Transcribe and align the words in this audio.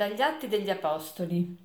Dagli 0.00 0.22
Atti 0.22 0.48
degli 0.48 0.70
Apostoli. 0.70 1.58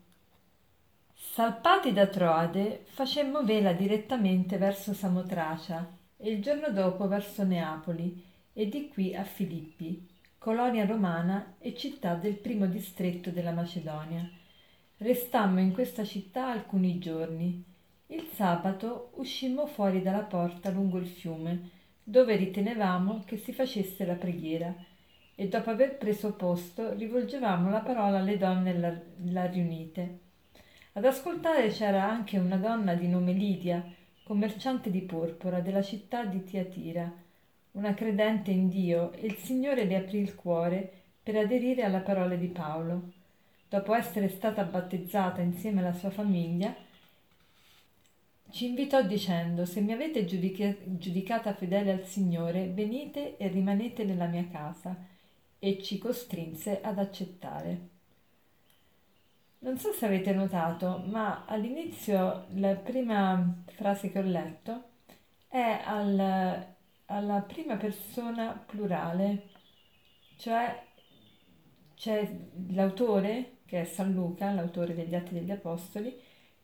Salpati 1.14 1.94
da 1.94 2.06
Troade, 2.08 2.82
facemmo 2.84 3.46
vela 3.46 3.72
direttamente 3.72 4.58
verso 4.58 4.94
Samotracia 4.94 5.90
e 6.18 6.32
il 6.32 6.42
giorno 6.42 6.70
dopo 6.70 7.08
verso 7.08 7.46
Neapoli 7.46 8.22
e 8.52 8.68
di 8.68 8.90
qui 8.90 9.16
a 9.16 9.24
Filippi, 9.24 10.06
colonia 10.38 10.86
romana 10.86 11.54
e 11.60 11.74
città 11.76 12.16
del 12.16 12.34
primo 12.34 12.66
distretto 12.66 13.30
della 13.30 13.54
Macedonia. 13.54 14.30
Restammo 14.98 15.62
in 15.62 15.72
questa 15.72 16.04
città 16.04 16.50
alcuni 16.50 17.00
giorni. 17.00 17.64
Il 18.08 18.28
sabato 18.34 19.12
uscimmo 19.14 19.66
fuori 19.66 20.02
dalla 20.02 20.24
porta 20.24 20.72
lungo 20.72 20.98
il 20.98 21.08
fiume, 21.08 21.70
dove 22.04 22.36
ritenevamo 22.36 23.24
che 23.26 23.38
si 23.38 23.54
facesse 23.54 24.04
la 24.06 24.16
preghiera 24.16 24.76
e 25.36 25.50
dopo 25.50 25.70
aver 25.70 25.98
preso 25.98 26.34
posto 26.34 26.94
rivolgevamo 26.94 27.70
la 27.70 27.82
parola 27.82 28.20
alle 28.20 28.38
donne 28.38 28.78
là, 28.78 28.98
là 29.32 29.46
riunite. 29.48 30.20
Ad 30.94 31.04
ascoltare 31.04 31.68
c'era 31.70 32.10
anche 32.10 32.38
una 32.38 32.56
donna 32.56 32.94
di 32.94 33.10
nome 33.10 33.34
Lidia, 33.34 33.84
commerciante 34.24 34.90
di 34.90 35.02
porpora 35.02 35.60
della 35.60 35.82
città 35.82 36.24
di 36.24 36.42
Tiatira, 36.46 37.12
una 37.72 37.94
credente 37.94 38.52
in 38.52 38.70
Dio, 38.70 39.12
e 39.12 39.26
il 39.26 39.36
Signore 39.36 39.84
le 39.84 39.98
aprì 39.98 40.20
il 40.20 40.36
cuore 40.36 40.90
per 41.22 41.36
aderire 41.36 41.84
alla 41.84 42.00
parola 42.00 42.36
di 42.36 42.48
Paolo. 42.48 43.12
Dopo 43.68 43.94
essere 43.94 44.30
stata 44.30 44.64
battezzata 44.64 45.42
insieme 45.42 45.82
alla 45.82 45.94
sua 45.94 46.12
famiglia, 46.12 46.74
ci 48.52 48.68
invitò 48.68 49.04
dicendo, 49.04 49.66
se 49.66 49.82
mi 49.82 49.92
avete 49.92 50.24
giudicata 50.24 51.54
fedele 51.54 51.92
al 51.92 52.06
Signore, 52.06 52.70
venite 52.70 53.36
e 53.36 53.50
rimanete 53.50 54.06
nella 54.06 54.28
mia 54.28 54.48
casa 54.50 54.96
e 55.66 55.82
ci 55.82 55.98
costrinse 55.98 56.80
ad 56.80 57.00
accettare. 57.00 57.90
Non 59.60 59.80
so 59.80 59.92
se 59.94 60.06
avete 60.06 60.32
notato, 60.32 61.04
ma 61.08 61.46
all'inizio 61.48 62.46
la 62.50 62.76
prima 62.76 63.64
frase 63.74 64.12
che 64.12 64.20
ho 64.20 64.22
letto 64.22 64.90
è 65.48 65.82
al, 65.84 66.76
alla 67.06 67.42
prima 67.42 67.78
persona 67.78 68.52
plurale, 68.52 69.50
cioè 70.38 70.84
c'è 71.96 72.32
l'autore, 72.68 73.62
che 73.66 73.82
è 73.82 73.86
San 73.86 74.14
Luca, 74.14 74.52
l'autore 74.52 74.94
degli 74.94 75.16
Atti 75.16 75.34
degli 75.34 75.50
Apostoli, 75.52 76.16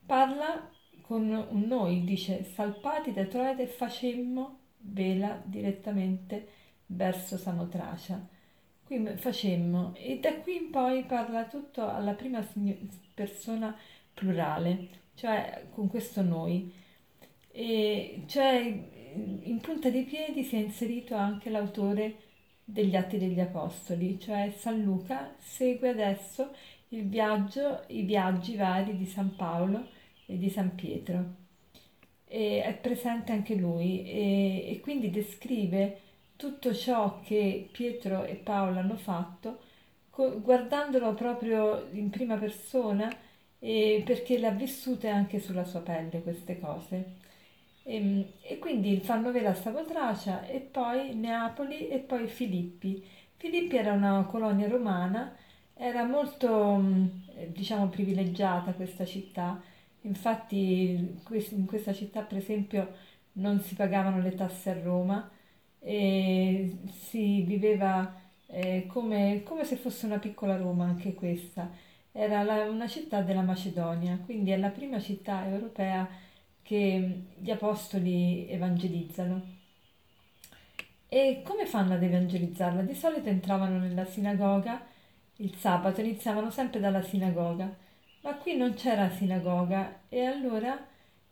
parla 0.06 0.70
con 1.02 1.28
un 1.50 1.62
noi, 1.62 2.04
dice 2.04 2.44
salpati 2.44 3.14
da 3.14 3.26
Troade 3.26 3.66
facemmo 3.66 4.60
vela 4.78 5.42
direttamente 5.44 6.50
verso 6.86 7.38
Samotracia 7.38 8.40
qui 8.92 9.16
facemmo 9.16 9.94
e 9.96 10.20
da 10.20 10.34
qui 10.42 10.58
in 10.58 10.70
poi 10.70 11.04
parla 11.04 11.46
tutto 11.46 11.88
alla 11.88 12.12
prima 12.12 12.46
persona 13.14 13.74
plurale, 14.14 14.88
cioè 15.16 15.68
con 15.72 15.88
questo 15.88 16.22
noi. 16.22 16.74
E 17.54 18.24
cioè 18.28 18.60
in 19.44 19.60
punta 19.62 19.90
di 19.90 20.04
piedi 20.04 20.44
si 20.44 20.56
è 20.58 20.60
inserito 20.60 21.16
anche 21.16 21.50
l'autore 21.50 22.16
degli 22.66 22.96
Atti 22.96 23.18
degli 23.18 23.40
Apostoli, 23.40 24.20
cioè 24.20 24.54
San 24.58 24.82
Luca 24.84 25.36
segue 25.40 25.90
adesso 25.90 26.54
il 26.90 27.08
viaggio, 27.08 27.84
i 27.88 28.02
viaggi 28.02 28.56
vari 28.58 28.98
di 28.98 29.06
San 29.06 29.36
Paolo 29.36 29.88
e 30.26 30.38
di 30.38 30.50
San 30.50 30.76
Pietro. 30.76 31.40
E 32.28 32.64
è 32.64 32.74
presente 32.74 33.32
anche 33.32 33.56
lui 33.56 34.04
e, 34.04 34.72
e 34.72 34.80
quindi 34.82 35.10
descrive 35.10 36.11
tutto 36.42 36.74
ciò 36.74 37.20
che 37.22 37.70
Pietro 37.72 38.24
e 38.24 38.34
Paolo 38.34 38.80
hanno 38.80 38.96
fatto, 38.96 39.60
guardandolo 40.10 41.14
proprio 41.14 41.88
in 41.92 42.10
prima 42.10 42.36
persona 42.36 43.16
e 43.60 44.02
perché 44.04 44.40
le 44.40 44.48
ha 44.48 44.52
vissute 44.52 45.08
anche 45.08 45.40
sulla 45.40 45.66
sua 45.66 45.82
pelle 45.82 46.24
queste 46.24 46.60
cose. 46.60 47.18
E, 47.84 47.96
ehm, 47.96 48.26
e 48.42 48.58
quindi 48.58 49.00
fanno 49.02 49.32
vera 49.32 49.54
Savotracia 49.54 50.48
e 50.48 50.60
poi 50.62 51.14
Neapoli 51.16 51.88
e 51.90 52.00
poi 52.00 52.28
Filippi. 52.28 53.06
Filippi 53.38 53.76
era 53.78 53.94
una 53.94 54.24
colonia 54.24 54.68
romana, 54.68 55.36
era 55.76 56.04
molto 56.06 56.76
mm, 56.78 57.06
diciamo 57.50 57.88
privilegiata 57.90 58.74
questa 58.74 59.06
città, 59.06 59.62
infatti 60.02 61.22
in 61.52 61.66
questa 61.68 61.94
città 61.94 62.22
per 62.22 62.38
esempio 62.40 62.94
non 63.34 63.60
si 63.62 63.76
pagavano 63.76 64.22
le 64.22 64.34
tasse 64.36 64.72
a 64.72 64.82
Roma, 64.82 65.30
e 65.84 66.78
si 66.92 67.42
viveva 67.42 68.20
eh, 68.48 68.86
come, 68.88 69.42
come, 69.44 69.66
se 69.66 69.76
fosse 69.76 70.06
una 70.06 70.20
piccola 70.20 70.58
Roma 70.58 70.86
anche 70.86 71.14
questa. 71.14 71.70
Era 72.12 72.44
la, 72.44 72.70
una 72.70 72.88
città 72.88 73.22
della 73.22 73.42
Macedonia, 73.42 74.20
quindi 74.24 74.52
è 74.52 74.58
la 74.58 74.70
prima 74.70 75.00
città 75.00 75.48
europea 75.48 76.08
che 76.62 77.24
gli 77.38 77.52
apostoli 77.52 78.48
evangelizzano. 78.50 79.60
E 81.08 81.42
come 81.44 81.66
fanno 81.66 81.94
ad 81.96 82.04
evangelizzarla? 82.04 82.84
Di 82.84 82.96
solito 82.96 83.30
entravano 83.30 83.80
nella 83.80 84.06
sinagoga 84.06 84.86
il 85.38 85.56
sabato, 85.56 86.02
iniziavano 86.02 86.52
sempre 86.52 86.80
dalla 86.80 87.02
sinagoga, 87.02 87.70
ma 88.22 88.36
qui 88.36 88.56
non 88.56 88.74
c'era 88.76 89.10
sinagoga 89.10 90.02
e 90.10 90.24
allora 90.26 90.78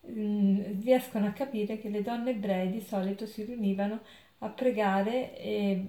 mh, 0.01 0.11
mm, 0.19 0.81
riescono 0.81 1.27
a 1.27 1.31
capire 1.31 1.79
che 1.79 1.89
le 1.89 2.01
donne 2.01 2.31
ebree 2.31 2.71
di 2.71 2.81
solito 2.81 3.25
si 3.25 3.43
riunivano 3.43 4.01
a 4.39 4.49
pregare 4.49 5.37
e, 5.37 5.85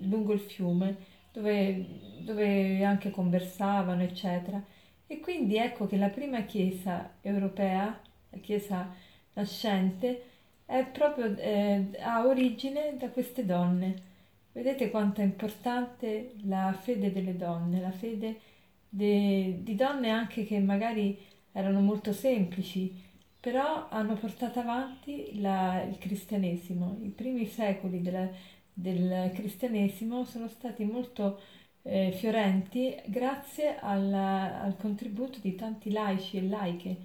lungo 0.00 0.32
il 0.32 0.40
fiume 0.40 0.96
dove, 1.32 1.84
dove 2.20 2.84
anche 2.84 3.10
conversavano, 3.10 4.02
eccetera. 4.02 4.62
E 5.06 5.20
quindi 5.20 5.56
ecco 5.56 5.86
che 5.86 5.96
la 5.96 6.08
prima 6.08 6.42
chiesa 6.42 7.14
europea, 7.22 7.98
la 8.30 8.38
chiesa 8.38 8.92
nascente, 9.34 10.22
è 10.66 10.84
proprio, 10.84 11.34
eh, 11.38 11.90
ha 12.00 12.26
origine 12.26 12.96
da 12.98 13.08
queste 13.08 13.46
donne. 13.46 14.06
Vedete 14.52 14.90
quanto 14.90 15.20
è 15.20 15.24
importante 15.24 16.34
la 16.44 16.76
fede 16.78 17.12
delle 17.12 17.36
donne, 17.36 17.80
la 17.80 17.92
fede 17.92 18.40
de, 18.88 19.60
di 19.62 19.74
donne 19.74 20.10
anche 20.10 20.44
che 20.44 20.58
magari 20.58 21.18
erano 21.52 21.80
molto 21.80 22.12
semplici, 22.12 22.94
però 23.40 23.88
hanno 23.88 24.14
portato 24.14 24.60
avanti 24.60 25.40
la, 25.40 25.82
il 25.82 25.98
cristianesimo. 25.98 26.98
I 27.02 27.08
primi 27.10 27.46
secoli 27.46 28.02
della, 28.02 28.28
del 28.72 29.30
cristianesimo 29.32 30.24
sono 30.24 30.48
stati 30.48 30.84
molto 30.84 31.40
eh, 31.82 32.12
fiorenti 32.12 32.94
grazie 33.06 33.78
alla, 33.78 34.60
al 34.60 34.76
contributo 34.76 35.38
di 35.40 35.54
tanti 35.54 35.90
laici 35.90 36.36
e 36.36 36.42
laiche, 36.48 36.96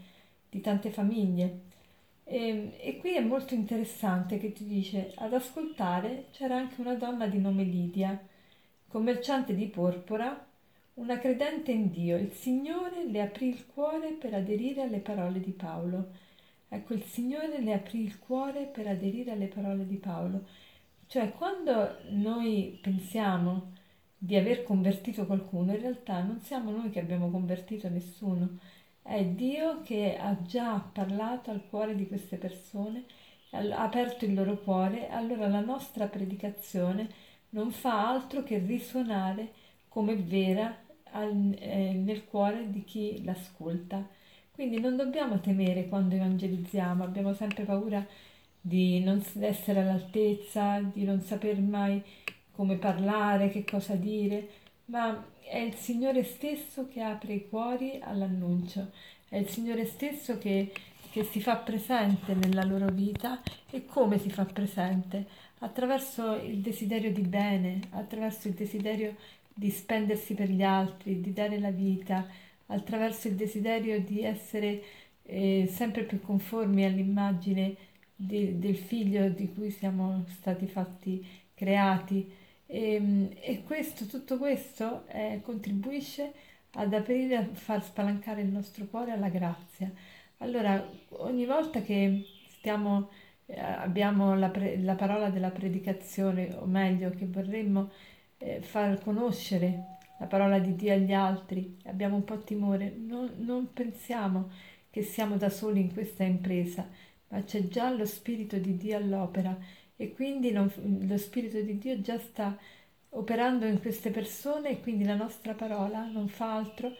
di 0.49 0.61
tante 0.61 0.89
famiglie. 0.89 1.71
E, 2.25 2.77
e, 2.79 2.97
qui 2.97 3.15
è 3.15 3.21
molto 3.21 3.53
interessante 3.53 4.39
che 4.39 4.53
ti 4.53 4.65
dice, 4.65 5.11
ad 5.15 5.33
ascoltare 5.33 6.27
c'era 6.31 6.55
anche 6.57 6.81
una 6.81 6.95
donna 6.95 7.27
di 7.27 7.39
nome 7.39 7.63
Lidia, 7.63 8.19
commerciante 8.88 9.55
di 9.55 9.67
porpora, 9.67 10.45
una 10.95 11.17
credente 11.19 11.71
in 11.71 11.89
Dio. 11.91 12.17
Il 12.17 12.33
Signore 12.33 13.05
le 13.05 13.21
aprì 13.21 13.47
il 13.47 13.65
cuore 13.67 14.11
per 14.11 14.33
aderire 14.33 14.81
alle 14.83 15.00
parole 15.00 15.39
di 15.39 15.51
Paolo. 15.51 16.21
Ecco, 16.73 16.94
il 16.95 17.03
Signore 17.03 17.61
le 17.61 17.73
aprì 17.73 18.01
il 18.01 18.17
cuore 18.17 18.66
per 18.66 18.88
aderire 18.88 19.31
alle 19.31 19.45
parole 19.47 19.85
di 19.85 19.97
Paolo. 19.97 20.47
Cioè, 21.06 21.31
quando 21.34 21.97
noi 22.09 22.79
pensiamo 22.81 23.73
di 24.17 24.35
aver 24.35 24.63
convertito 24.63 25.28
qualcuno, 25.28 25.73
in 25.73 25.81
realtà 25.81 26.23
non 26.23 26.39
siamo 26.42 26.71
noi 26.71 26.89
che 26.89 27.00
abbiamo 27.00 27.30
convertito 27.30 27.89
nessuno, 27.89 28.57
è 29.03 29.24
Dio 29.24 29.81
che 29.83 30.18
ha 30.18 30.42
già 30.42 30.80
parlato 30.80 31.51
al 31.51 31.68
cuore 31.69 31.95
di 31.95 32.07
queste 32.07 32.38
persone, 32.38 33.06
ha 33.51 33.83
aperto 33.83 34.25
il 34.25 34.33
loro 34.33 34.57
cuore, 34.57 35.09
allora 35.09 35.47
la 35.47 35.59
nostra 35.59 36.07
predicazione 36.07 37.07
non 37.50 37.71
fa 37.71 38.09
altro 38.09 38.42
che 38.44 38.57
risuonare 38.57 39.53
come 39.89 40.15
vera 40.15 40.75
eh, 41.13 41.94
nel 41.94 42.25
cuore 42.25 42.71
di 42.71 42.83
chi 42.83 43.24
l'ascolta. 43.24 44.07
Quindi 44.53 44.79
non 44.79 44.95
dobbiamo 44.95 45.39
temere 45.39 45.88
quando 45.88 46.13
evangelizziamo, 46.13 47.03
abbiamo 47.03 47.33
sempre 47.33 47.63
paura 47.63 48.05
di 48.61 49.00
non 49.03 49.21
essere 49.39 49.79
all'altezza, 49.79 50.79
di 50.79 51.03
non 51.05 51.21
saper 51.21 51.59
mai 51.59 52.01
come 52.51 52.75
parlare, 52.75 53.50
che 53.50 53.65
cosa 53.65 53.95
dire, 53.95 54.47
ma 54.85 55.25
è 55.41 55.57
il 55.57 55.73
Signore 55.73 56.23
stesso 56.23 56.88
che 56.88 57.01
apre 57.01 57.33
i 57.33 57.50
cuori 57.50 58.00
all'annuncio, 58.00 58.91
è 59.27 59.38
il 59.38 59.50
Signore 59.50 59.85
stesso 59.85 60.38
che, 60.38 60.71
che 61.09 61.23
si 61.23 61.41
fa 61.41 61.56
presente 61.56 62.35
nella 62.35 62.63
loro 62.63 62.88
vita 62.91 63.41
e 63.71 63.85
come 63.85 64.19
si 64.19 64.29
fa 64.29 64.45
presente? 64.45 65.25
Attraverso 65.59 66.35
il 66.35 66.59
desiderio 66.59 67.11
di 67.11 67.21
bene, 67.21 67.79
attraverso 67.89 68.47
il 68.49 68.53
desiderio 68.53 69.15
di 69.51 69.71
spendersi 69.71 70.35
per 70.35 70.49
gli 70.49 70.63
altri, 70.63 71.21
di 71.21 71.33
dare 71.33 71.59
la 71.59 71.71
vita, 71.71 72.27
attraverso 72.68 73.27
il 73.27 73.36
desiderio 73.36 74.01
di 74.01 74.24
essere 74.24 74.83
eh, 75.24 75.68
sempre 75.71 76.04
più 76.04 76.21
conformi 76.21 76.86
all'immagine 76.86 77.75
di, 78.15 78.60
del 78.60 78.75
figlio 78.75 79.30
di 79.30 79.51
cui 79.54 79.71
siamo 79.71 80.25
stati 80.27 80.68
fatti 80.68 81.25
creati. 81.54 82.31
E, 82.65 82.94
ehm, 82.95 83.30
e 83.39 83.63
questo, 83.63 84.06
tutto 84.06 84.38
questo 84.38 85.06
eh, 85.07 85.42
contribuisce 85.44 86.33
ad 86.75 86.94
aprire, 86.94 87.36
a 87.38 87.45
far 87.54 87.83
spalancare 87.83 88.42
il 88.42 88.48
nostro 88.48 88.86
cuore 88.86 89.12
alla 89.12 89.30
grazia. 89.30 89.92
Allora, 90.38 90.89
ogni 91.19 91.45
volta 91.45 91.81
che 91.81 92.25
stiamo, 92.50 93.09
eh, 93.45 93.59
abbiamo 93.59 94.36
la, 94.36 94.50
pre, 94.50 94.77
la, 94.80 94.95
parola 94.95 95.30
della 95.30 95.51
predicazione, 95.51 96.54
o 96.56 96.66
meglio, 96.66 97.12
che 97.12 97.25
vorremmo 97.27 97.92
eh, 98.38 98.62
far 98.62 99.01
conoscere 99.01 99.93
la 100.23 100.29
parola 100.29 100.57
di 100.57 100.73
Dio 100.75 100.93
agli 100.93 101.11
altri, 101.11 101.77
abbiamo 101.83 102.15
un 102.15 102.23
po' 102.23 102.39
timore, 102.39 102.95
non, 102.97 103.29
non 103.39 103.73
pensiamo 103.73 104.51
che 104.89 105.01
siamo 105.01 105.35
da 105.35 105.49
soli 105.49 105.81
in 105.81 105.91
questa 105.91 106.23
impresa, 106.23 106.87
ma 107.27 107.43
c'è 107.43 107.67
già 107.67 107.91
lo 107.91 108.05
Spirito 108.05 108.57
di 108.57 108.77
Dio 108.77 108.95
all'opera. 108.95 109.57
E 109.97 110.13
quindi 110.13 110.51
non, 110.51 110.71
lo 111.01 111.17
Spirito 111.17 111.59
di 111.59 111.77
Dio 111.77 111.99
già 111.99 112.17
sta 112.19 112.57
operando 113.09 113.65
in 113.65 113.81
queste 113.81 114.11
persone 114.11 114.69
e 114.69 114.79
quindi 114.79 115.03
la 115.03 115.15
nostra 115.15 115.53
parola 115.55 116.05
non 116.05 116.29
fa 116.29 116.55
altro 116.55 116.95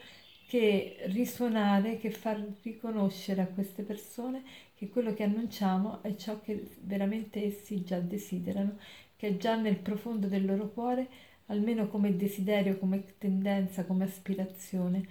che 0.46 0.96
risuonare, 1.06 1.96
che 1.96 2.10
far 2.10 2.44
riconoscere 2.62 3.40
a 3.40 3.46
queste 3.46 3.84
persone 3.84 4.42
che 4.74 4.90
quello 4.90 5.14
che 5.14 5.22
annunciamo 5.22 6.02
è 6.02 6.14
ciò 6.16 6.40
che 6.42 6.62
veramente 6.82 7.42
essi 7.42 7.82
già 7.84 7.98
desiderano, 8.00 8.76
che 9.16 9.28
è 9.28 9.36
già 9.38 9.56
nel 9.56 9.76
profondo 9.76 10.26
del 10.26 10.44
loro 10.44 10.68
cuore, 10.68 11.08
almeno 11.46 11.88
come 11.88 12.16
desiderio, 12.16 12.78
come 12.78 13.04
tendenza, 13.18 13.84
come 13.84 14.04
aspirazione. 14.04 15.06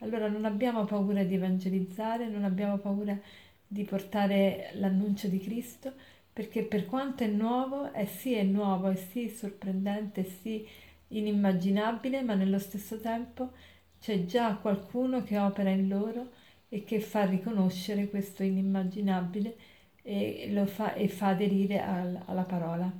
Allora 0.00 0.28
non 0.28 0.44
abbiamo 0.44 0.84
paura 0.84 1.24
di 1.24 1.34
evangelizzare, 1.34 2.28
non 2.28 2.44
abbiamo 2.44 2.78
paura 2.78 3.18
di 3.66 3.84
portare 3.84 4.70
l'annuncio 4.74 5.28
di 5.28 5.38
Cristo, 5.38 5.92
perché 6.32 6.62
per 6.64 6.86
quanto 6.86 7.24
è 7.24 7.28
nuovo, 7.28 7.92
è 7.92 8.04
sì 8.06 8.34
è 8.34 8.42
nuovo, 8.42 8.88
è 8.88 8.96
sì 8.96 9.28
sorprendente, 9.28 10.20
è 10.22 10.24
sì 10.24 10.66
inimmaginabile, 11.08 12.22
ma 12.22 12.34
nello 12.34 12.58
stesso 12.58 13.00
tempo 13.00 13.52
c'è 14.00 14.24
già 14.24 14.54
qualcuno 14.56 15.22
che 15.22 15.38
opera 15.38 15.70
in 15.70 15.88
loro 15.88 16.32
e 16.68 16.84
che 16.84 17.00
fa 17.00 17.24
riconoscere 17.24 18.08
questo 18.08 18.42
inimmaginabile 18.42 19.56
e, 20.02 20.48
lo 20.52 20.66
fa, 20.66 20.94
e 20.94 21.08
fa 21.08 21.28
aderire 21.28 21.80
al, 21.80 22.20
alla 22.26 22.42
parola. 22.44 22.92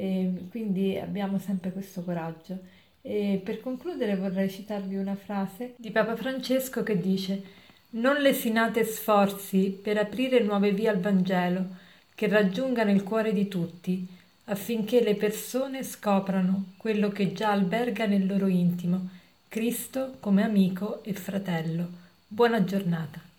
E 0.00 0.46
quindi 0.48 0.96
abbiamo 0.96 1.38
sempre 1.38 1.72
questo 1.72 2.02
coraggio. 2.02 2.58
E 3.02 3.38
per 3.44 3.60
concludere 3.60 4.16
vorrei 4.16 4.48
citarvi 4.48 4.96
una 4.96 5.14
frase 5.14 5.74
di 5.76 5.90
Papa 5.90 6.16
Francesco 6.16 6.82
che 6.82 6.98
dice 6.98 7.42
Non 7.90 8.16
lesinate 8.16 8.82
sforzi 8.84 9.78
per 9.82 9.98
aprire 9.98 10.40
nuove 10.40 10.72
vie 10.72 10.88
al 10.88 11.00
Vangelo 11.00 11.76
che 12.14 12.28
raggiungano 12.28 12.90
il 12.90 13.02
cuore 13.02 13.34
di 13.34 13.46
tutti, 13.46 14.06
affinché 14.44 15.02
le 15.02 15.16
persone 15.16 15.82
scoprano 15.82 16.72
quello 16.78 17.10
che 17.10 17.34
già 17.34 17.50
alberga 17.50 18.06
nel 18.06 18.26
loro 18.26 18.46
intimo, 18.46 19.06
Cristo 19.48 20.16
come 20.18 20.42
amico 20.42 21.04
e 21.04 21.12
fratello. 21.12 21.88
Buona 22.26 22.64
giornata. 22.64 23.29